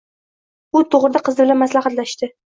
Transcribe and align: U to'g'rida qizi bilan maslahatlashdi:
U 0.79 0.81
to'g'rida 0.95 1.21
qizi 1.27 1.39
bilan 1.45 1.59
maslahatlashdi: 1.65 2.31